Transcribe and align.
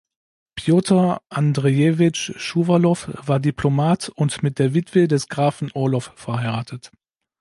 Pjotr 0.55 1.21
Andrejewitsch 1.29 2.31
Schuwalow 2.35 3.07
war 3.27 3.39
Diplomat 3.39 4.09
und 4.09 4.41
mit 4.41 4.57
der 4.57 4.73
Witwe 4.73 5.07
des 5.07 5.27
Grafen 5.27 5.71
Orlow 5.75 5.99
verheiratet. 5.99 6.91